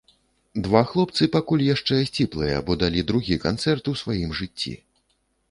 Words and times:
Два 0.67 0.79
хлопцы, 0.91 1.27
пакуль 1.35 1.63
яшчэ 1.67 1.99
сціплыя, 2.09 2.57
бо 2.71 2.79
далі 2.85 3.05
другі 3.13 3.39
канцэрт 3.45 3.83
у 3.93 3.95
сваім 4.03 4.35
жыцці. 4.43 4.73